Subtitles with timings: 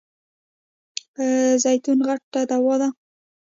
[1.63, 2.89] زیتون غټه دوا ده.